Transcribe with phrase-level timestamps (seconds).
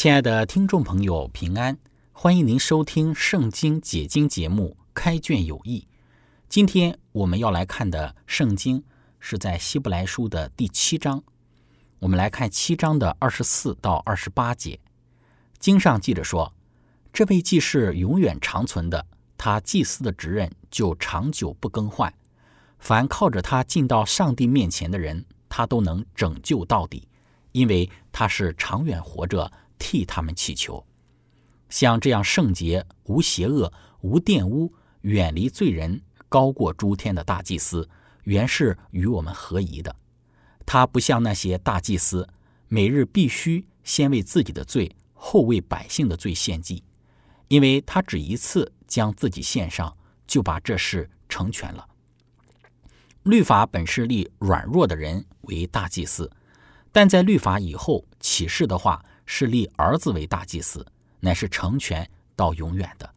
[0.00, 1.76] 亲爱的听众朋友，平安！
[2.10, 5.80] 欢迎您收听《圣经解经》节目《开卷有益》。
[6.48, 8.82] 今天我们要来看的圣经
[9.18, 11.22] 是在希伯来书的第七章。
[11.98, 14.80] 我们来看七章的二十四到二十八节。
[15.58, 16.50] 经上记着说
[17.12, 19.04] ：“这位祭司永远长存的，
[19.36, 22.10] 他祭司的职任就长久不更换。
[22.78, 27.06] 凡靠着他进到上帝面前的人，他都能拯救到底，
[27.52, 30.86] 因为他是长远活着。”替他们祈求，
[31.70, 37.88] 像这样圣洁、无邪恶、无玷污、远离罪人、高过诸天的大祭司，
[38.24, 39.96] 原是与我们合宜的。
[40.66, 42.28] 他不像那些大祭司，
[42.68, 46.84] 每日必须先为自己的罪，后为百姓的罪献祭，
[47.48, 51.88] 因为他只一次将自己献上，就把这事成全了。
[53.22, 56.30] 律法本是立软弱的人为大祭司，
[56.92, 59.02] 但在律法以后启示的话。
[59.32, 60.84] 是立儿子为大祭司，
[61.20, 63.08] 乃是成全到永远的。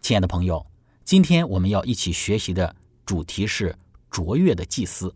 [0.00, 0.66] 亲爱的朋友，
[1.04, 2.74] 今天我们要一起学习的
[3.06, 3.72] 主题是
[4.10, 5.14] 卓越的祭司。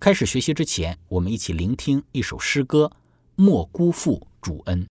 [0.00, 2.90] 开始学习之前，我们一起聆听一首诗歌：
[3.36, 4.84] 莫辜负主恩。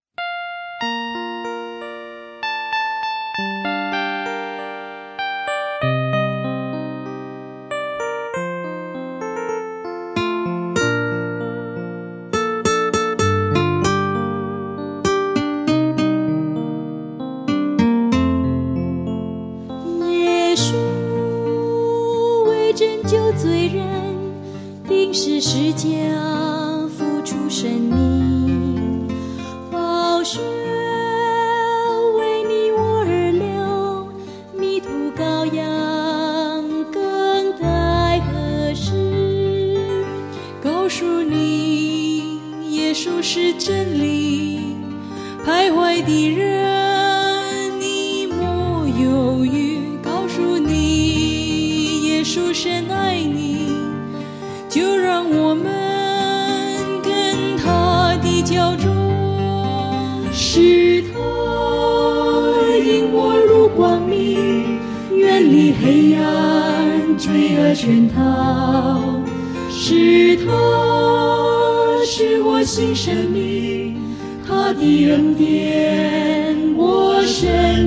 [23.34, 23.86] 罪人
[24.88, 25.88] 定是世家
[26.98, 28.29] 付出生命。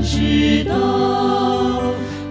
[0.00, 1.82] 知道。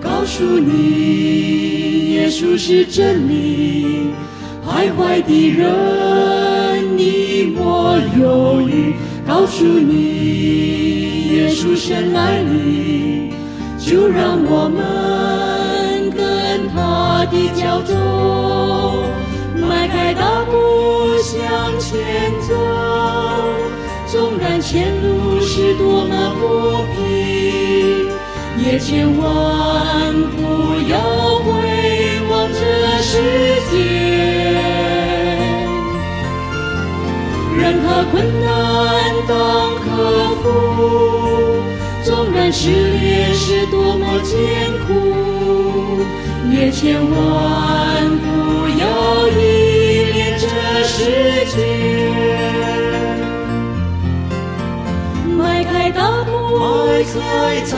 [0.02, 4.14] 告诉你，耶稣是真理，
[4.66, 8.96] 徘徊的人你莫犹豫。
[9.28, 13.34] 告诉你，耶稣深爱你，
[13.78, 16.80] 就让我们跟他。
[17.32, 17.94] 的脚走，
[19.56, 20.52] 迈开大步
[21.22, 21.40] 向
[21.80, 22.50] 前走。
[24.08, 27.01] 纵然前路是多么不平，
[28.72, 30.40] 也千万不
[30.90, 30.98] 要
[31.40, 31.52] 回
[32.30, 32.58] 望这
[33.02, 33.12] 世
[33.70, 33.76] 界。
[37.58, 38.50] 任它困难
[39.28, 39.36] 当
[39.76, 39.84] 克
[40.42, 40.44] 服，
[42.06, 44.40] 纵然失恋是多么艰
[44.88, 44.88] 苦。
[46.50, 47.61] 也千万
[57.04, 57.10] 步
[57.66, 57.76] 走，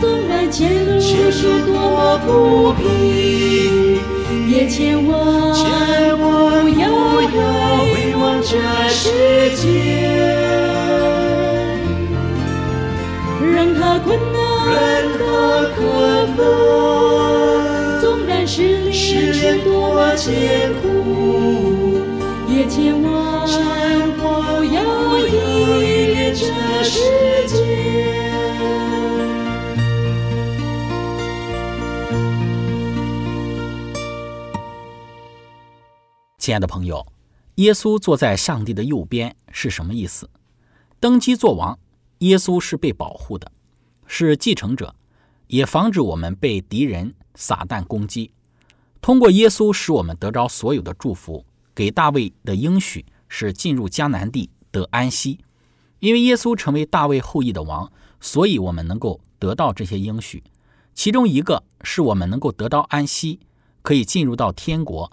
[0.00, 2.28] 纵然前路是多么不
[2.72, 2.82] 平，
[4.48, 5.14] 也千万
[6.16, 6.82] 不要
[7.78, 8.58] 回望这
[8.88, 9.02] 世
[9.56, 9.62] 界，
[13.40, 14.34] 任何困难。
[18.00, 18.62] 纵然是
[19.32, 20.84] 历多艰苦，
[22.48, 23.12] 也千万
[26.86, 27.56] 世界
[36.36, 37.06] 亲爱的朋友
[37.54, 40.28] 耶稣坐在上帝的右边是什么意思？
[41.00, 41.78] 登基做王
[42.18, 43.50] 耶稣是被保护的。
[44.06, 44.94] 是继承者
[45.46, 48.30] 也防止我们被敌人撒旦攻击。
[49.00, 55.38] 通过耶稣使我们得着所有的祝福给大卫的应许是进入迦南地得安息。
[56.04, 57.90] 因为耶稣成为大卫后裔的王，
[58.20, 60.44] 所以我们能够得到这些应许。
[60.92, 63.40] 其中一个是我们能够得到安息，
[63.80, 65.10] 可以进入到天国，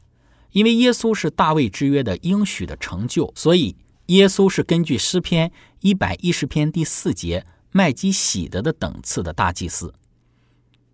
[0.51, 3.77] 因为耶稣是大卫之约的应许的成就，所以
[4.07, 9.93] 耶稣是根据诗篇一百一十篇第四节麦基喜德的等次的大祭司。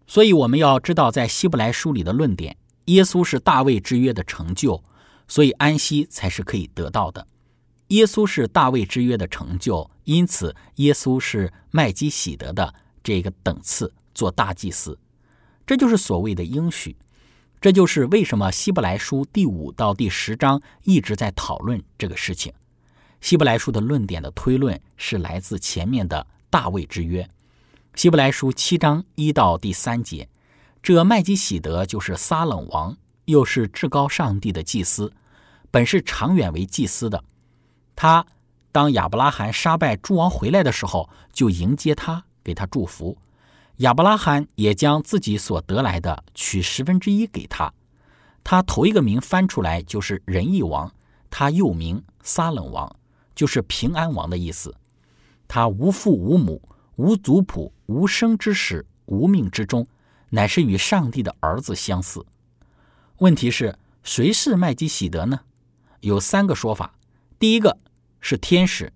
[0.05, 2.55] 所以我们要知道，在希伯来书里的论点。
[2.85, 4.83] 耶稣是大卫之约的成就，
[5.27, 7.25] 所以安息才是可以得到的。
[7.88, 12.74] 耶稣是大卫之约的成就，因此耶稣是麦基喜德的
[13.04, 14.98] 这个等次做大祭司。
[15.66, 16.95] 这就是所谓的应许。
[17.60, 22.54] 这就是为什么希伯来书第五到第十章一直在讨论这个事情。
[23.19, 27.28] 希伯来书的论点的推论是来自前面的大卫之约。
[27.95, 30.30] 希伯来书七章一到第三节。
[30.84, 32.95] 这麦基喜德就是撒冷王，
[33.25, 35.12] 又是至高上帝的祭司，
[35.72, 37.24] 本是长远为祭司的。
[37.97, 38.23] 他
[38.71, 43.17] 当亚伯拉罕杀败诸王回来的时候，就迎接他，给他祝福。
[43.77, 47.73] 亚伯拉罕也将自己所得来的取十分之一给他。
[48.44, 50.94] 他头一个名翻出来就是仁义王，
[51.31, 52.95] 他又名撒冷王，
[53.33, 54.73] 就是平安王的意思。
[55.47, 56.61] 他无父无母，
[56.97, 59.85] 无族谱，无生之始，无命之终。
[60.29, 62.23] 乃是与上帝的儿子相似。
[63.17, 65.39] 问题是谁是麦基喜德呢？
[66.01, 66.93] 有三个说法：
[67.39, 67.77] 第一个
[68.19, 68.91] 是天使，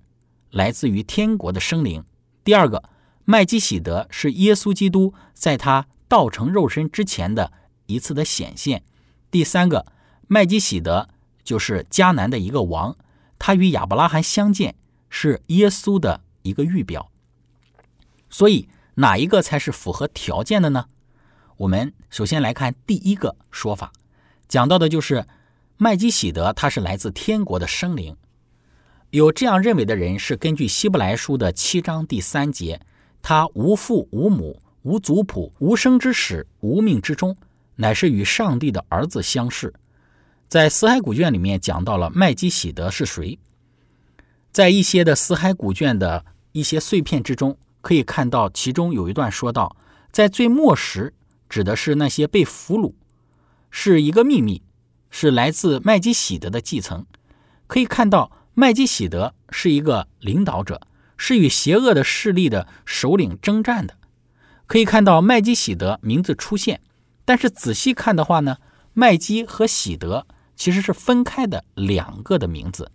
[0.50, 2.02] 来自于天国的生灵；
[2.44, 2.84] 第二个，
[3.26, 7.52] 麦基喜德是耶稣基督在他道成肉身之前的
[7.86, 8.80] 一次的显现；
[9.30, 9.86] 第三个，
[10.28, 11.08] 麦基喜德
[11.44, 12.96] 就是迦南的一个王，
[13.40, 14.76] 他与亚伯拉罕相见，
[15.10, 17.12] 是耶稣的一个预表。
[18.30, 20.86] 所以，哪一个才是符合条件的呢？
[21.58, 23.92] 我们首先来看第一个说法，
[24.48, 25.26] 讲到的就是
[25.78, 28.16] 麦基喜德，他是来自天国的生灵。
[29.12, 32.80] 有这样认为的人是根据希伯来书的七章第三节，
[33.22, 37.36] 他无父无母，无族谱，无生之始，无命之终，
[37.76, 39.74] 乃是与上帝的儿子相似。
[40.48, 43.38] 在死海古卷里面讲到了麦基喜德是谁，
[44.50, 46.24] 在一些的死海古卷的
[46.54, 49.76] 一些碎片之中，可以看到其中有一段说到，
[50.12, 51.14] 在最末时。
[51.50, 52.94] 指的是那些被俘虏，
[53.70, 54.62] 是一个秘密，
[55.10, 57.06] 是来自麦基喜德的继承。
[57.68, 60.82] 可以看到，麦基喜德是一个领导者，
[61.16, 63.98] 是与邪恶的势力的首领征战的。
[64.68, 66.82] 可以看到麦基喜德名字出现，
[67.24, 68.58] 但是仔细看的话呢，
[68.94, 72.92] 麦基和喜德其实是分开的两个的名字。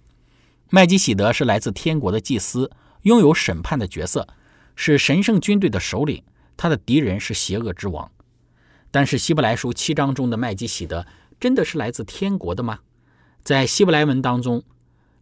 [0.69, 2.71] 麦基喜德是来自天国的祭司，
[3.03, 4.29] 拥有审判的角色，
[4.75, 6.23] 是神圣军队的首领，
[6.57, 8.11] 他的敌人是邪恶之王。
[8.91, 11.07] 但是希伯来书七章中的麦基喜德
[11.41, 12.81] 真的是来自天国的吗？
[13.43, 14.63] 在希伯来文当中，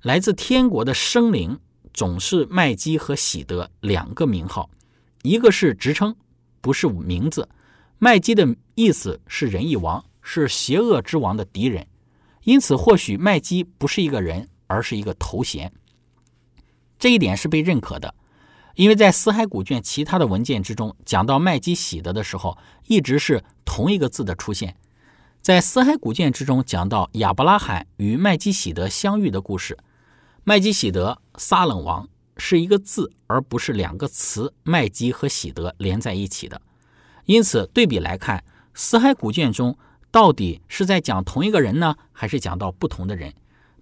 [0.04, 1.58] 来自天国的生灵
[1.94, 4.68] 总是麦基和喜德两个名号，
[5.23, 6.14] 一个是职称，
[6.61, 7.49] 不是名字。
[7.99, 11.87] 麦基的意思是仁义王，是邪恶之王的敌人，
[12.42, 15.73] 因此或许麦基不是一个人，而是一个头衔。
[16.99, 18.14] 这一点是被认可的。
[18.75, 22.58] 因为在死海古卷其他的文件之中，讲到麦基喜德的时候，
[22.88, 24.76] 一直是同一个字的出现。
[25.40, 29.78] 在死海古卷之中讲到亚伯拉罕与麦基喜德相遇的故事，
[30.46, 36.60] 麦基喜德撒冷王是一个字，而不是两个词麦基和喜德连在一起的。
[37.24, 39.78] 因此对比来看，死海古卷中
[40.10, 43.32] 到底是在讲同一个人呢，还是讲到不同的人？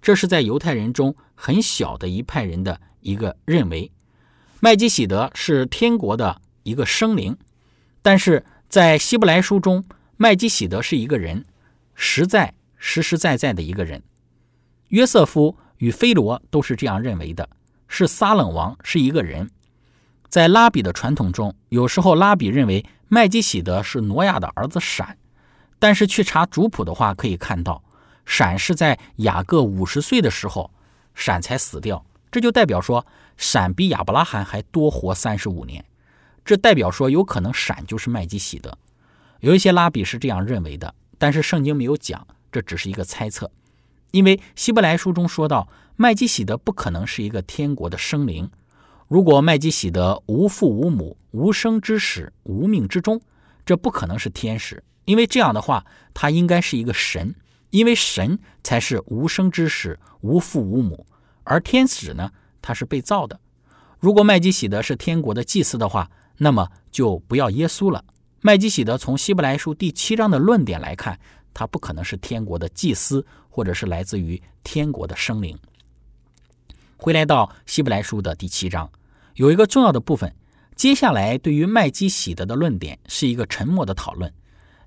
[0.01, 3.91] 这是在犹太人中很小的一派人的一个认为。
[4.61, 7.35] 麦基喜德是天国的一个生灵，
[8.01, 9.83] 但是在希伯来书中，
[10.15, 11.43] 麦基喜德是一个人，
[11.93, 14.01] 实在实实在在的一个人。
[14.87, 17.49] 约瑟夫与菲罗都是这样认为的，
[17.89, 19.51] 是撒冷王是一个人。
[20.29, 25.17] 在拉比的传统中，有时候拉比认为麦基喜德是挪亚的儿子闪，
[25.79, 27.83] 但是去查族谱的话，可以看到
[28.25, 30.71] 闪是在雅各五十岁的时候，
[31.15, 32.05] 闪才死掉。
[32.31, 35.83] 这就代表说，闪比亚伯拉罕还多活三十五年，
[36.45, 38.77] 这代表说有可能闪就是麦基喜德。
[39.41, 43.51] 有一些拉比是这样认为的，但是圣经没有讲，这只是一个猜测。
[44.13, 48.47] 因为希伯来书中说到，麦基喜德不可能是一个天国的生灵。
[49.07, 53.19] 如果麦基喜德无父无母、无生之始、无命之终，
[53.65, 57.33] 这不可能是天使，因为这样的话，他应该是一个神，
[57.71, 61.07] 因为神才是无生之始，无父无母，
[61.43, 62.29] 而天使呢，
[62.61, 63.39] 他是被造的。
[63.99, 68.05] 如果麦基喜德是天国的祭司的话，那么就不要耶稣了。
[68.41, 71.19] 麦基喜德从希伯来书第七章的论点来看，
[71.51, 75.55] 他不可能是天国的祭司，或者是来自于天国的生灵。
[76.97, 78.89] 回来到希伯来书的第七章，
[79.35, 80.33] 有一个重要的部分。
[80.75, 84.33] 接下来对于麦基喜德的论点是一个沉默的讨论，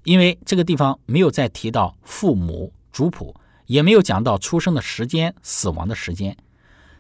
[0.03, 3.33] 因为这个地方没有再提到父母、族谱，
[3.67, 6.37] 也没有讲到出生的时间、死亡的时间。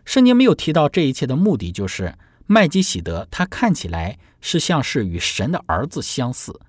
[0.04, 6.60] 圣经没有提到这一切的目的，就是麦基喜德他看起来是像是与神的儿子相似，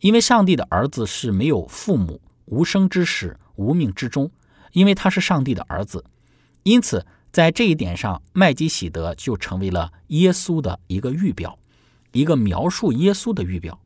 [0.00, 4.30] 因为上帝的儿子是没有父母、无生之始、无命之中，
[4.72, 6.04] 因为他是上帝的儿子，
[6.62, 7.06] 因此。
[7.32, 11.58] 在这一点上，麦基喜德就成为了耶稣的一个预表，
[12.12, 13.80] 一个描述耶稣的预表。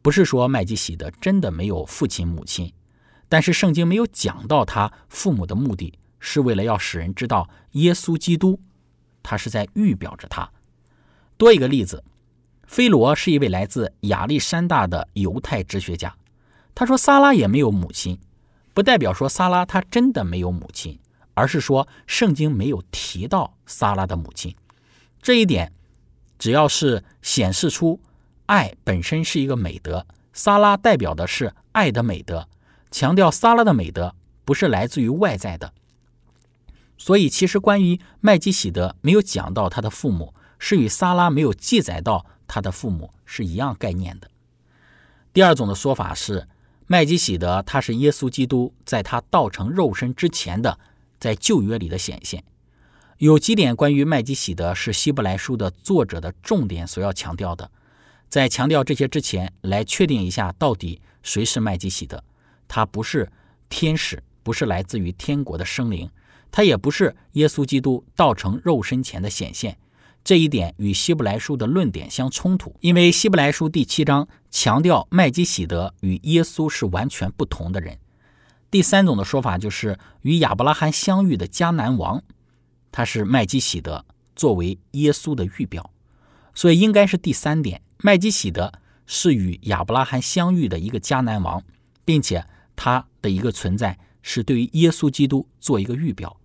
[0.00, 2.72] 不是说麦基喜德真的没有父亲母亲，
[3.28, 8.58] 但是圣经没有讲到他父母的目的，是为了要使人知道耶稣基督，
[9.22, 10.50] 他是在预表着他。
[11.36, 12.02] 多一个例子，
[12.66, 16.16] 菲罗是一位来自亚历山大的犹太哲学家，
[16.74, 18.18] 他说撒拉也没有母亲，
[18.80, 20.98] 不代表说萨拉他真的没有母亲。
[21.34, 24.54] 而是说，圣经没有提到萨拉的母亲，
[25.22, 25.72] 这一点，
[26.38, 27.98] 只要是显示出
[28.46, 32.46] 爱本身是一个美德，萨拉代表的是爱的美德，
[32.90, 35.72] 强调萨拉的美德不是来自于外在的。
[36.98, 44.28] 所以，其实关于麦基喜德没有讲到他的父母，是与萨拉没有记载到他的父母是一样概念的。
[45.32, 46.46] 第二种的说法是，
[46.92, 50.76] 麦基喜德他是耶稣基督在他道成肉身之前的。
[51.20, 52.42] 在旧约里的显现，
[53.18, 57.70] 有几点关于麦基喜德是希伯来书的作者的重点所要强调的。
[58.28, 62.24] 在强调这些之前，来确定一下到底谁是麦基喜德。
[62.66, 63.30] 他不是
[63.68, 66.10] 天使，不是来自于天国的生灵，
[66.50, 69.78] 他也不是耶稣基督道成肉身前的显现。
[70.22, 77.98] 这一点与希伯来书的论点相冲突，因为希伯来书第七章强调麦基喜德与耶稣是完全不同的人。
[78.70, 82.22] 第三种的说法就是与亚伯拉罕相遇的迦南王，
[82.92, 84.04] 他是麦基喜德
[84.36, 85.90] 作为耶稣的预表，
[86.54, 88.72] 所以应该是第三点，麦基喜德
[89.06, 91.62] 是与亚伯拉罕相遇的一个迦南王，
[92.04, 92.44] 并且
[92.76, 96.36] 他的一个存在是对于耶稣基督做一个预表。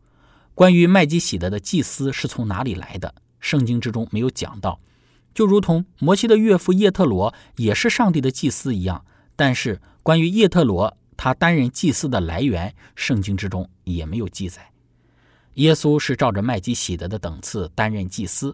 [0.56, 4.80] 关于麦基喜德的祭司是从哪里来的，圣经之中没有讲到，
[5.34, 10.98] 就如同摩西的岳父叶特罗也是上帝的祭司一样，但是关于叶特罗。
[11.18, 14.70] 他担任祭司的来源，圣经之中也没有记载。
[15.54, 18.54] 耶稣是照着麦基喜德的等次担任祭司。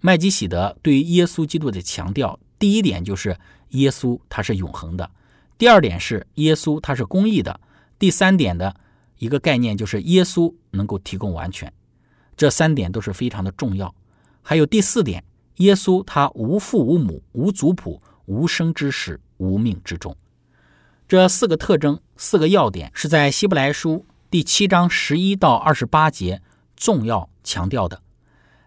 [0.00, 3.38] 麦基喜德对于耶稣基督的强调，第一点就是
[3.68, 5.08] 耶稣他是永恒的；
[5.56, 7.54] 第二点是耶稣他是公义的；
[8.00, 8.74] 第三点的
[9.18, 11.72] 一个概念就是耶稣能够提供完全。
[12.36, 13.94] 这三点都是非常的重要。
[14.42, 15.24] 还有第四点，
[15.56, 20.16] 耶稣他无父无母无族谱无生之始无命之中。
[21.08, 26.42] 这四个特征、四个要点是在希伯来书第七章十一到二十八节
[26.76, 28.02] 重要强调的。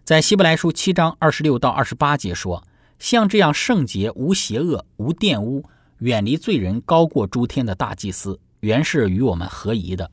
[0.03, 2.63] 在希伯来书七章二十六到二十八节说
[2.99, 5.65] ：“像这样圣洁、无邪恶、无玷污、
[5.97, 10.11] 远离罪人、高过诸天的大祭司，原是与我们合宜的。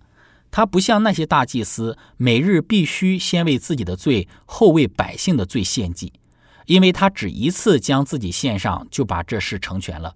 [0.52, 6.12] 他不像那些大祭司，每日必须先为自己的罪，后为百姓的罪献祭，
[6.66, 10.14] 因为他只一次将自己献上，就把这事成全了。”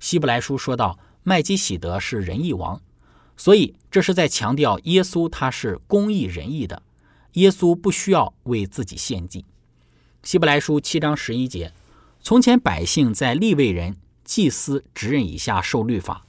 [0.00, 0.98] 希伯来书说道。
[1.26, 2.82] 麦基喜德是仁义王，
[3.34, 6.82] 所以这是在强调耶稣他是公义仁义的。
[7.32, 9.46] 耶稣不需要为自己献祭。
[10.22, 11.72] 希伯来书七章十一节：
[12.20, 16.26] 从前百姓在立位人、祭司职任以下受律法，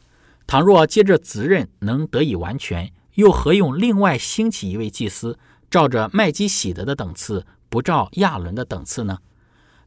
[0.47, 5.37] 倘若接着责任能得以完全，又何用另外兴起一位祭司，
[5.69, 9.19] 照着麦基喜德的等次，不照亚伦的等次呢？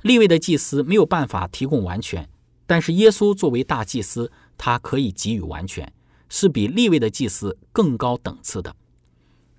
[0.02, 2.28] 立位的祭司没有办法提供完全，
[2.66, 4.30] 但是耶稣作为大祭司。
[4.60, 5.92] 他可以给予完全，
[6.28, 8.74] 是比立位的祭司更高等次的。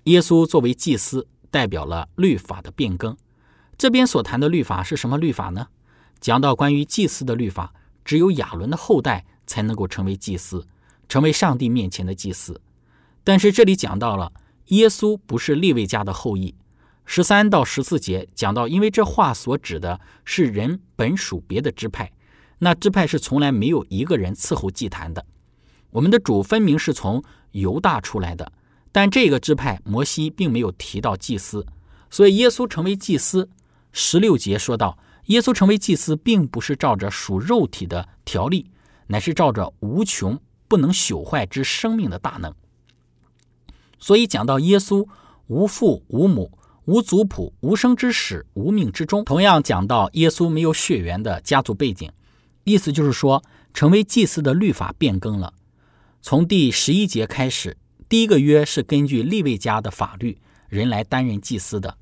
[0.04, 3.16] 耶稣作为祭司，代表了律法的变更。
[3.78, 5.68] 这边所谈的律法是什么律法呢？
[6.20, 7.72] 讲到关于祭司的律法，
[8.04, 10.66] 只有亚伦的后代才能够成为祭司，
[11.08, 12.60] 成为上帝面前的祭司。
[13.30, 14.32] 但是这里讲到了
[14.70, 16.52] 耶稣不是立位家的后裔。
[17.04, 22.10] 十三到十四节讲到，因为这话所指的是人本属别的支派。
[22.58, 25.24] 那支派是从来没有一个人伺候祭坛的。
[25.90, 27.22] 我们的主分明是从
[27.52, 28.52] 犹大出来的，
[28.90, 31.64] 但这个支派摩西并没有提到祭司，
[32.10, 33.48] 所以耶稣成为祭司。
[33.92, 38.72] 十六节说到，耶稣成为祭司，并不是照着属肉体的条例，
[39.06, 42.52] 乃是照着无穷不能朽坏之生命的大能。
[44.00, 45.06] 所以讲到耶稣
[45.46, 52.10] 无父无母、无族谱、无生之始、无命之终，同样讲到耶稣没有血缘的家族背景，
[52.64, 53.42] 意思就是说，
[53.72, 55.52] 成为祭司的律法变更了。
[56.22, 57.76] 从第十一节开始，
[58.08, 60.38] 第一个约是根据利未家的法律
[60.68, 61.96] 人来担任祭司的，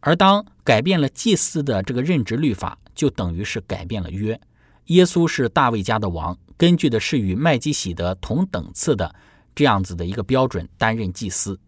[0.00, 4.40] 而当改变了祭司的这个任职律法，就等于是改变了约。
[4.86, 9.14] 耶稣是大卫家的王，根据的是与麦基喜德同等次的
[9.56, 11.58] 这样子的一个标准担任祭司，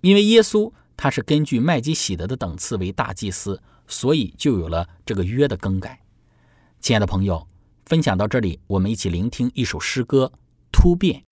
[0.00, 6.00] 因为耶稣他是根据麦基喜德的等次为大祭司，所以就有了这个约的更改。
[6.80, 7.46] 亲爱的朋友，
[7.84, 10.32] 分享到这里，我们一起聆听一首诗歌
[10.72, 11.22] 《突变》。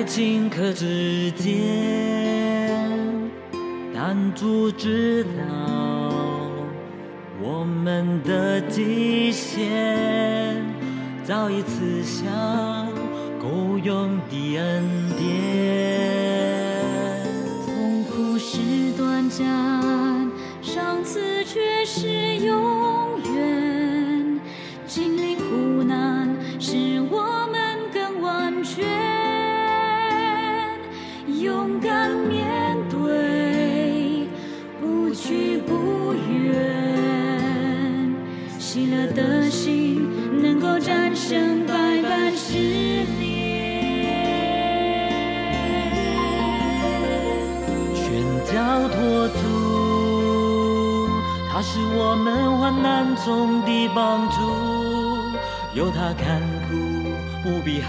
[0.00, 1.79] 在顷刻之间。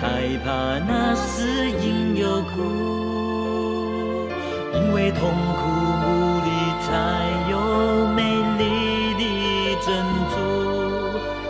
[0.02, 0.08] 害
[0.44, 1.46] 怕那死
[1.80, 4.28] 因有苦，
[4.74, 5.62] 因为痛苦
[6.02, 6.10] 无
[6.42, 6.50] 力
[6.82, 6.90] 才
[7.52, 7.54] 有
[8.08, 8.20] 美
[8.58, 8.64] 丽
[9.14, 9.24] 的
[9.86, 9.94] 珍
[10.34, 10.36] 珠，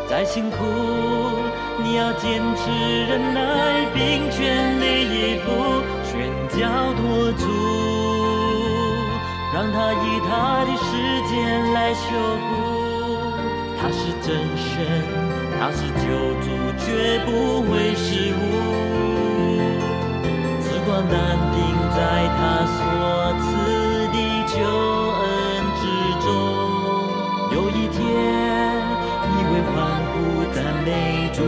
[0.09, 0.57] 再辛苦
[1.81, 2.69] 你要坚持
[3.05, 3.39] 忍耐，
[3.93, 6.11] 并全力以赴，全
[6.49, 7.47] 交托住。
[9.53, 10.89] 让他以他的时
[11.29, 12.03] 间来修
[12.49, 12.51] 复。
[13.79, 14.77] 他是真神，
[15.61, 16.09] 他是救
[16.41, 18.41] 主，绝不会失误。
[20.59, 21.13] 只管淡
[21.53, 21.61] 定
[21.95, 22.01] 在
[22.35, 22.81] 他所
[23.37, 23.45] 赐
[24.07, 24.57] 的救
[25.21, 25.23] 恩
[25.77, 25.81] 之
[26.25, 26.27] 中，
[27.53, 28.01] 有一天
[29.29, 29.77] 你会欢
[30.09, 30.11] 呼
[30.51, 30.89] 赞美
[31.31, 31.39] 主。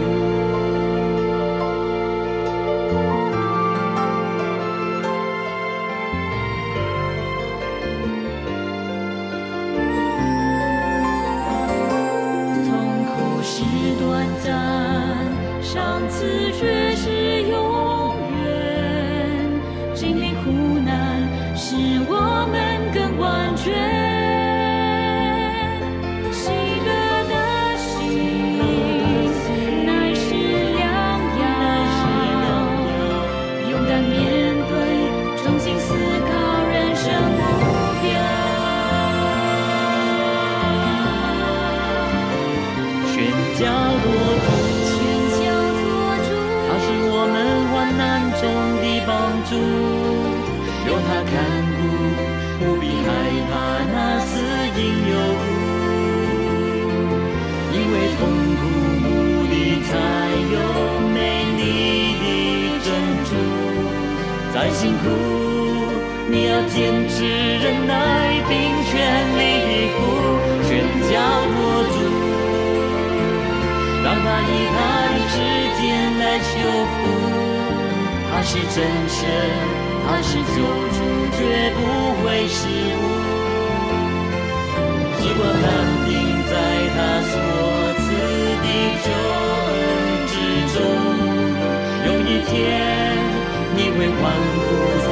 [93.76, 95.03] 你为欢呼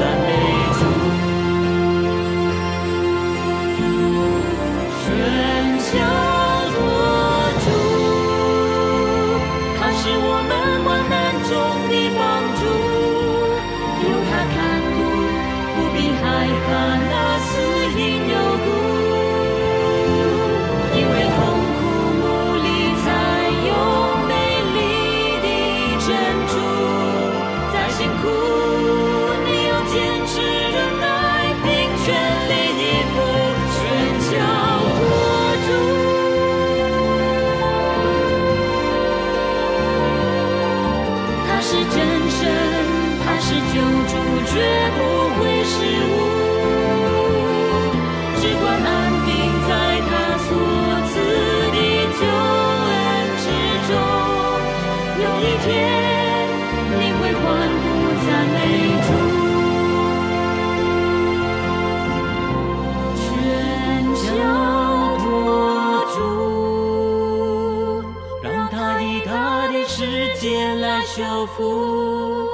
[71.20, 72.48] 有福。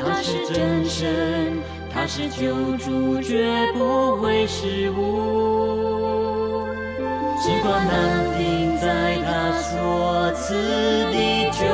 [0.00, 1.60] 他是真神，
[1.92, 6.66] 他是救主，绝不会失误。
[7.40, 10.54] 时光难定，在他所赐
[11.12, 11.66] 的救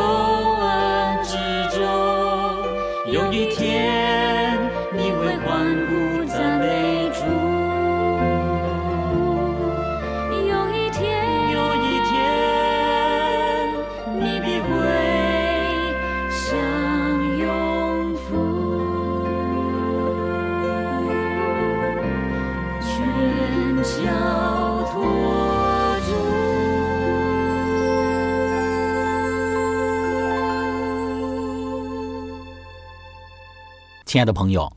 [34.14, 34.76] 亲爱的朋友，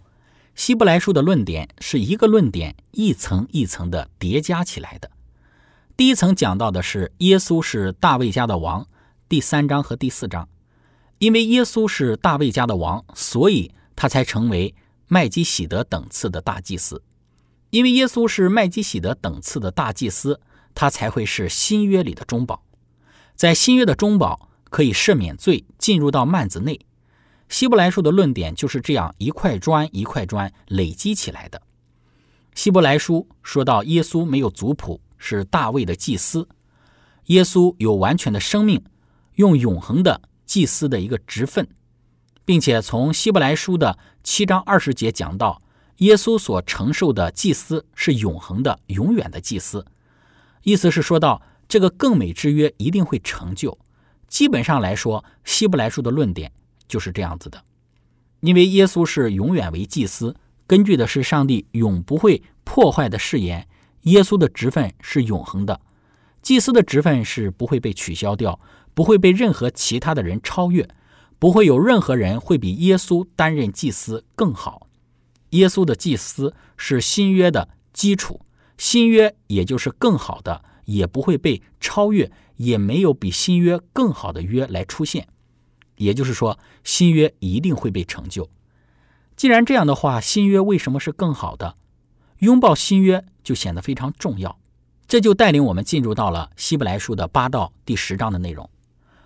[0.55, 5.11] 希伯来书的论点是一个论点一层一层的叠加起来的。
[5.95, 8.87] 第一层讲到的是耶稣是大卫家的王，
[9.29, 10.49] 第三章和第四章。
[11.19, 14.73] 因为耶稣是大卫家的王，所以他才成为
[15.07, 17.03] 麦基喜德等次的大祭司。
[17.69, 20.41] 因为耶稣是麦基喜德等次的大祭司，
[20.73, 22.63] 他才会是新约里的中保。
[23.35, 26.79] 在新约的中保可以赦免罪，进入到幔子内。
[27.49, 31.61] 希伯来书的论点就是这样一块砖一块砖累积起来的。
[32.53, 36.47] 希伯来书说到耶稣没有族谱，是大卫的祭司。
[37.25, 38.83] 耶稣有完全的生命，
[39.35, 41.67] 用永恒的祭司的一个职分，
[42.43, 45.61] 并且从希伯来书的七章二十节讲到，
[45.97, 49.85] 耶稣所承受的祭司是永恒的、永远的祭司。
[50.63, 53.77] 意思是说到这个更美之约一定会成就。
[54.27, 56.51] 基本上来说，希伯来书的论点。
[56.87, 57.63] 就是这样子的，
[58.39, 63.67] 因为耶稣是永远为祭司，根据的是上帝永不会破坏的誓言。
[64.03, 65.81] 耶稣的职分是永恒的，
[66.41, 68.59] 祭司的职分是不会被取消掉，
[68.93, 70.87] 不会被任何其他的人超越，
[71.39, 74.87] 不会有任何人会比耶稣担任祭司更好。
[75.51, 78.41] 耶稣的祭司是新约的基础，
[78.77, 85.27] 新约也就是更好的，也不会被超越，也没有比新约更好的约来出现。
[85.97, 88.49] 也就是说，新约一定会被成就。
[89.35, 91.75] 既然这样的话，新约为什么是更好的？
[92.39, 94.57] 拥抱新约就显得非常重要。
[95.07, 98.67] 这就带领我们进入到了希伯来书的八到第十章的内容。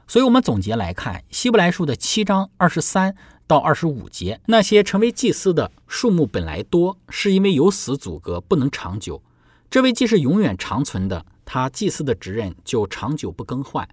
[0.07, 3.15] 所以，我们总结来看，希伯来书的七章二十三
[3.47, 9.23] 到二十五节，那些成为祭司的数目本来多，是因为有死阻隔，不能长久。
[9.69, 13.87] 这位既是永远长存的，他祭司的职任就长久不更换。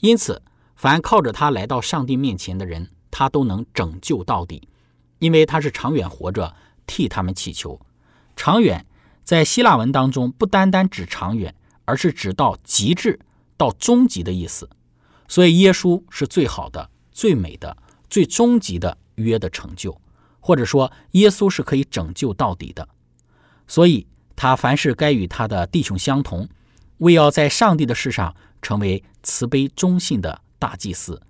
[0.00, 0.40] 因此。
[0.80, 4.66] 凡靠着他来到上帝面前的人，他都能拯救到底，
[5.18, 7.78] 因为他是长远活着，替他们祈求。
[8.34, 8.86] 长远
[9.22, 13.20] 在希腊文当中不单单指长远，而是指到极致、
[13.58, 14.70] 到终极的意思。
[15.28, 17.76] 所以耶稣是最好的、最美的、
[18.08, 20.00] 最终极的约的成就，
[20.40, 22.88] 或者说耶稣是可以拯救到底的。
[23.66, 26.48] 所以他凡事该与他的弟兄相同，
[26.96, 30.40] 为要在上帝的事上成为慈悲忠信的。
[30.60, 31.20] 大祭司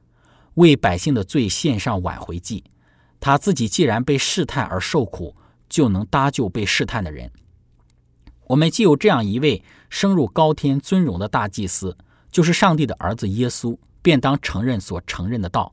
[0.54, 2.64] 为百姓的罪献上挽回祭，
[3.20, 5.34] 他自己既然被试探而受苦，
[5.68, 7.30] 就能搭救被试探的人。
[8.48, 11.96] 我们既有这样一位升入高天尊荣的大祭司，
[12.32, 15.72] 就是上帝的儿子耶稣，便当承认所承认的道。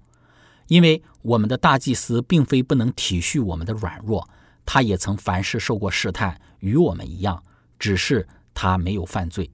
[0.68, 4.30] 因为我们的大祭司并非不能体恤我们的软弱，
[4.64, 7.44] 他也曾凡事受过试探，与我们一样，
[7.80, 9.50] 只是他没有犯罪，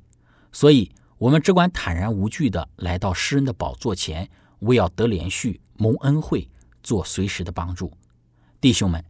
[0.52, 0.92] 所以。
[1.24, 6.50] 我们只管坦然无惧地来到诗人的宝座前，为要得连续蒙恩惠，
[6.84, 7.94] 做随时的帮助。
[8.60, 9.02] 弟兄们，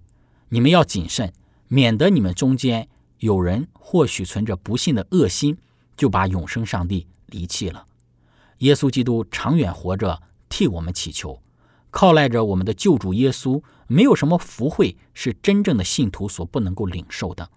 [0.47, 1.33] 你们要谨慎，
[1.69, 5.57] 免得你们中间有人或许存着不幸的恶心，
[5.97, 7.83] 就把永生上帝离弃了。
[8.59, 11.41] 耶稣基督长远活着，替我们祈求，
[11.89, 17.49] 靠赖着我们的救主耶稣，没有什么福惠是真正的信徒所不能够领受的。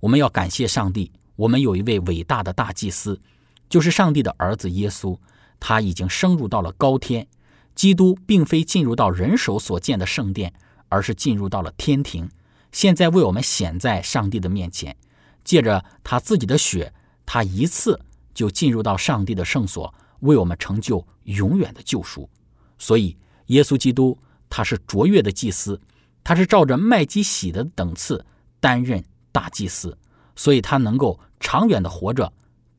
[0.00, 3.20] 我们要感谢上帝，我们有一位伟大的大祭司。
[3.68, 5.18] 就是上帝的儿子耶稣，
[5.58, 7.26] 他已经升入到了高天。
[7.74, 10.52] 基督并非进入到人手所建的圣殿，
[10.88, 12.28] 而是进入到了天庭，
[12.70, 14.96] 现在为我们显在上帝的面前。
[15.42, 16.92] 借着他自己的血，
[17.26, 18.00] 他一次
[18.32, 22.30] 就进入到上帝的圣所，为我们成就永远的救赎。
[22.78, 24.16] 所以，耶稣基督
[24.48, 25.80] 他是卓越的祭司，
[26.22, 28.24] 他是照着麦基喜的等次
[28.60, 29.98] 担任大祭司，
[30.36, 32.32] 所以他能够长远的活着。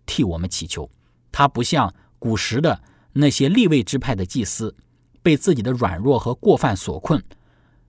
[0.06, 0.90] 替我们祈求，
[1.32, 2.82] 他不像古时的
[3.14, 4.76] 那些立位之派的祭司，
[5.22, 7.24] 被自己的软弱和过犯所困，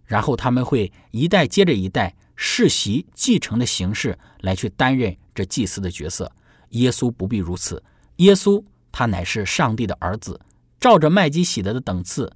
[0.05, 6.31] 然后他们会一代接着一代世袭继承的形式来去担任这祭司的角色。
[6.71, 7.83] 耶稣不必如此，
[8.17, 10.41] 耶稣他乃是上帝的儿子，
[10.81, 12.33] 照着麦基喜德的等次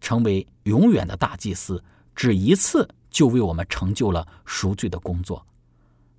[0.00, 1.82] 成为永远的大祭司，
[2.14, 5.44] 只一次就为我们成就了赎罪的工作。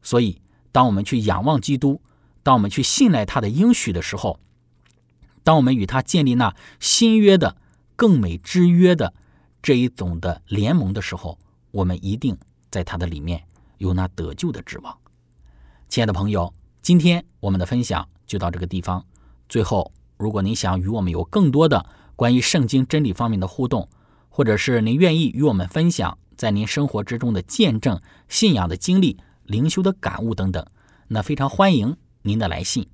[0.01, 2.01] 所以，当我们去仰望基督，
[2.49, 4.39] 当我们去信赖他的应许的时候，
[5.43, 7.55] 当我们与他建立那新约的
[7.95, 9.13] 更美之约的
[9.61, 11.37] 这一种的联盟的时候，
[11.69, 12.35] 我们一定
[12.71, 13.43] 在他的里面
[13.77, 14.97] 有那得救的指望。
[15.89, 19.05] 亲爱的朋友，今天我们的分享就到这个地方。
[19.47, 21.85] 最后，如果您想与我们有更多的
[22.15, 23.87] 关于圣经真理方面的互动，
[24.27, 30.65] 或者是您愿意与我们分享在您生活之中的见证、信仰的经历、灵修的感悟等等，
[31.09, 31.95] 那非常欢迎
[32.29, 32.87] 您的来信。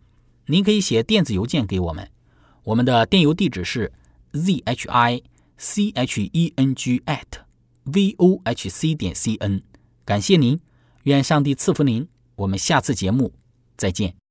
[0.45, 2.09] 您可以写电子邮件给我们，
[2.63, 3.91] 我们的电邮地址是
[4.31, 5.21] z h i
[5.57, 7.43] c h e n g at
[7.83, 9.61] v o h c 点 c n。
[10.05, 10.59] 感谢您，
[11.03, 12.07] 愿上帝赐福您。
[12.37, 13.33] 我们下次节目
[13.75, 14.24] 再见。